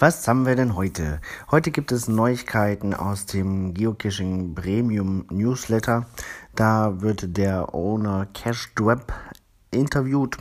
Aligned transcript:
Was 0.00 0.26
haben 0.26 0.46
wir 0.46 0.56
denn 0.56 0.76
heute? 0.76 1.20
Heute 1.50 1.70
gibt 1.70 1.92
es 1.92 2.08
Neuigkeiten 2.08 2.94
aus 2.94 3.26
dem 3.26 3.74
Geocaching 3.74 4.54
Premium 4.54 5.26
Newsletter. 5.28 6.06
Da 6.54 7.02
wird 7.02 7.36
der 7.36 7.74
Owner 7.74 8.26
Cash 8.32 8.72
Web 8.78 9.12
interviewt. 9.70 10.38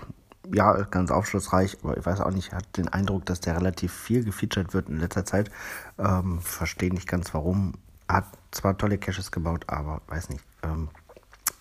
Ja, 0.54 0.82
ganz 0.84 1.12
aufschlussreich, 1.12 1.78
aber 1.84 1.98
ich 1.98 2.06
weiß 2.06 2.22
auch 2.22 2.32
nicht, 2.32 2.54
hat 2.54 2.78
den 2.78 2.88
Eindruck, 2.88 3.26
dass 3.26 3.42
der 3.42 3.58
relativ 3.58 3.92
viel 3.92 4.24
gefeatured 4.24 4.74
wird 4.74 4.88
in 4.88 5.02
letzter 5.02 5.26
Zeit. 5.26 5.52
Ähm, 5.98 6.40
Verstehe 6.40 6.94
nicht 6.94 7.10
ganz 7.10 7.34
warum. 7.34 7.74
Hat 8.08 8.28
zwar 8.52 8.78
tolle 8.78 8.98
Caches 8.98 9.30
gebaut, 9.30 9.66
aber 9.68 10.02
weiß 10.08 10.30
nicht. 10.30 10.46
Ähm, 10.64 10.88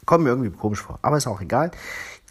kommt 0.09 0.25
mir 0.25 0.31
irgendwie 0.31 0.51
komisch 0.51 0.81
vor. 0.81 0.99
Aber 1.03 1.19
ist 1.19 1.27
auch 1.27 1.43
egal 1.43 1.71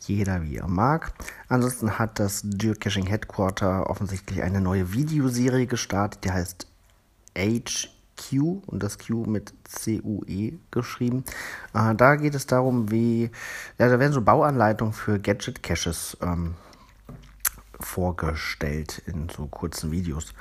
jeder 0.08 0.42
wie 0.44 0.58
er 0.58 0.68
mag. 0.68 1.14
Ansonsten 1.50 2.00
hat 2.00 2.20
das 2.20 2.44
Geocaching 2.44 3.06
Headquarter 3.06 3.90
offensichtlich 3.90 4.42
eine 4.42 4.62
neue 4.62 4.94
Videoserie 4.94 5.68
gestartet, 5.68 6.24
die 6.24 6.32
heißt 6.32 6.68
HQ 7.38 8.34
und 8.66 8.84
das 8.84 8.98
Q 8.98 9.26
mit 9.26 9.54
C-U-E 9.66 10.54
geschrieben. 10.72 11.24
Äh, 11.74 11.94
da 11.96 12.16
geht 12.16 12.36
es 12.36 12.48
darum, 12.48 12.90
wie, 12.90 13.30
ja, 13.78 13.90
da 13.90 14.00
werden 14.00 14.14
so 14.14 14.22
Bauanleitungen 14.22 14.94
für 14.94 15.20
Gadget-Caches 15.20 16.18
ähm, 16.22 16.56
vorgestellt 17.80 19.02
in 19.06 19.30
so 19.30 19.48
kurzen 19.48 19.92
Videos. 19.92 20.34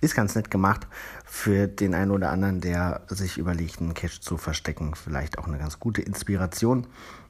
Ist 0.00 0.14
ganz 0.14 0.34
nett 0.34 0.50
gemacht 0.50 0.86
für 1.24 1.66
den 1.66 1.94
einen 1.94 2.10
oder 2.10 2.30
anderen, 2.30 2.60
der 2.60 3.02
sich 3.08 3.38
überlegt, 3.38 3.80
einen 3.80 3.94
Cache 3.94 4.20
zu 4.20 4.36
verstecken. 4.36 4.94
Vielleicht 4.94 5.38
auch 5.38 5.46
eine 5.46 5.58
ganz 5.58 5.78
gute 5.78 6.02
Inspiration. 6.02 6.86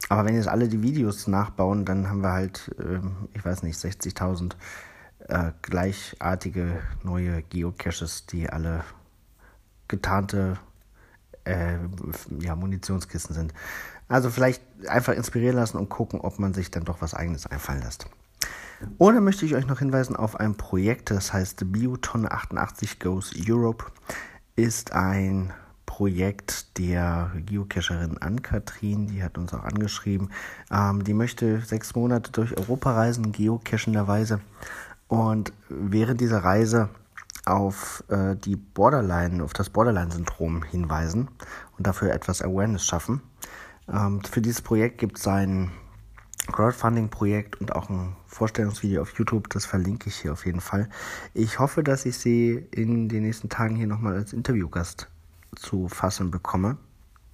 Aber 0.09 0.25
wenn 0.25 0.35
jetzt 0.35 0.47
alle 0.47 0.67
die 0.67 0.81
Videos 0.81 1.27
nachbauen, 1.27 1.85
dann 1.85 2.09
haben 2.09 2.21
wir 2.21 2.31
halt, 2.31 2.71
äh, 2.79 2.99
ich 3.33 3.43
weiß 3.43 3.63
nicht, 3.63 3.79
60.000 3.79 4.53
äh, 5.27 5.51
gleichartige 5.61 6.81
neue 7.03 7.41
Geocaches, 7.43 8.25
die 8.25 8.49
alle 8.49 8.83
getarnte 9.87 10.57
äh, 11.45 11.77
ja, 12.39 12.55
Munitionskisten 12.55 13.35
sind. 13.35 13.53
Also 14.07 14.29
vielleicht 14.29 14.61
einfach 14.87 15.13
inspirieren 15.13 15.55
lassen 15.55 15.77
und 15.77 15.89
gucken, 15.89 16.19
ob 16.19 16.39
man 16.39 16.53
sich 16.53 16.71
dann 16.71 16.83
doch 16.83 17.01
was 17.01 17.13
eigenes 17.13 17.45
einfallen 17.47 17.81
lässt. 17.81 18.07
Oder 18.97 19.21
möchte 19.21 19.45
ich 19.45 19.55
euch 19.55 19.67
noch 19.67 19.79
hinweisen 19.79 20.15
auf 20.15 20.39
ein 20.39 20.55
Projekt, 20.55 21.11
das 21.11 21.33
heißt 21.33 21.71
Biotonne 21.71 22.31
88 22.31 22.99
Goes 22.99 23.33
Europe. 23.47 23.85
Ist 24.55 24.93
ein 24.93 25.53
Projekt 25.85 26.77
der 26.77 27.31
Geocacherin 27.45 28.17
Ann-Kathrin, 28.17 29.07
die 29.07 29.23
hat 29.23 29.37
uns 29.37 29.53
auch 29.53 29.63
angeschrieben. 29.63 30.29
Ähm, 30.71 31.03
die 31.03 31.13
möchte 31.13 31.61
sechs 31.61 31.95
Monate 31.95 32.31
durch 32.31 32.57
Europa 32.57 32.93
reisen, 32.93 33.31
geocachenderweise. 33.31 34.39
Und 35.07 35.51
während 35.67 36.21
dieser 36.21 36.43
Reise 36.43 36.89
auf 37.45 38.03
äh, 38.07 38.35
die 38.35 38.55
Borderline, 38.55 39.43
auf 39.43 39.53
das 39.53 39.69
Borderline-Syndrom 39.69 40.63
hinweisen 40.63 41.27
und 41.77 41.87
dafür 41.87 42.13
etwas 42.13 42.41
Awareness 42.41 42.85
schaffen. 42.85 43.21
Ähm, 43.91 44.21
für 44.23 44.41
dieses 44.41 44.61
Projekt 44.61 44.97
gibt 44.99 45.17
es 45.17 45.27
ein 45.27 45.71
Crowdfunding-Projekt 46.47 47.61
und 47.61 47.75
auch 47.75 47.89
ein 47.89 48.15
Vorstellungsvideo 48.27 49.01
auf 49.01 49.13
YouTube. 49.13 49.49
Das 49.49 49.65
verlinke 49.65 50.09
ich 50.09 50.17
hier 50.17 50.33
auf 50.33 50.45
jeden 50.45 50.61
Fall. 50.61 50.89
Ich 51.33 51.59
hoffe, 51.59 51.83
dass 51.83 52.05
ich 52.05 52.17
sie 52.17 52.67
in 52.71 53.09
den 53.09 53.23
nächsten 53.23 53.49
Tagen 53.49 53.75
hier 53.75 53.87
nochmal 53.87 54.15
als 54.15 54.33
Interviewgast 54.33 55.07
zu 55.55 55.87
fassen 55.87 56.31
bekomme. 56.31 56.77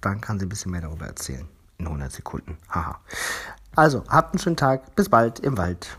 Dann 0.00 0.20
kann 0.20 0.38
sie 0.38 0.46
ein 0.46 0.48
bisschen 0.48 0.72
mehr 0.72 0.82
darüber 0.82 1.06
erzählen. 1.06 1.48
In 1.78 1.86
100 1.86 2.12
Sekunden. 2.12 2.58
Haha. 2.68 3.00
Also, 3.74 4.04
habt 4.08 4.34
einen 4.34 4.40
schönen 4.40 4.56
Tag. 4.56 4.94
Bis 4.96 5.08
bald 5.08 5.40
im 5.40 5.56
Wald. 5.56 5.96